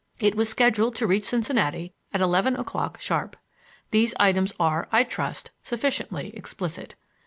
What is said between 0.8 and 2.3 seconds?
to reach Cincinnati at